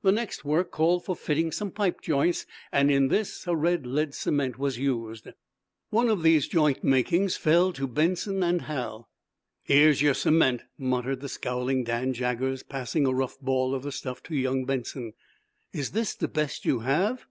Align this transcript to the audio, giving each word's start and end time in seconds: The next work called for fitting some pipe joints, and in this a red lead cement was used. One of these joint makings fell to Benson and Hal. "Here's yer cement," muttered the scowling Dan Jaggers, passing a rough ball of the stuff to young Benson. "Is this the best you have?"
The 0.00 0.10
next 0.10 0.42
work 0.42 0.70
called 0.70 1.04
for 1.04 1.14
fitting 1.14 1.52
some 1.52 1.70
pipe 1.70 2.00
joints, 2.00 2.46
and 2.72 2.90
in 2.90 3.08
this 3.08 3.46
a 3.46 3.54
red 3.54 3.84
lead 3.86 4.14
cement 4.14 4.58
was 4.58 4.78
used. 4.78 5.28
One 5.90 6.08
of 6.08 6.22
these 6.22 6.48
joint 6.48 6.82
makings 6.82 7.36
fell 7.36 7.74
to 7.74 7.86
Benson 7.86 8.42
and 8.42 8.62
Hal. 8.62 9.10
"Here's 9.62 10.00
yer 10.00 10.14
cement," 10.14 10.62
muttered 10.78 11.20
the 11.20 11.28
scowling 11.28 11.84
Dan 11.84 12.14
Jaggers, 12.14 12.62
passing 12.62 13.06
a 13.06 13.12
rough 13.12 13.38
ball 13.38 13.74
of 13.74 13.82
the 13.82 13.92
stuff 13.92 14.22
to 14.22 14.34
young 14.34 14.64
Benson. 14.64 15.12
"Is 15.74 15.90
this 15.90 16.14
the 16.14 16.26
best 16.26 16.64
you 16.64 16.78
have?" 16.78 17.26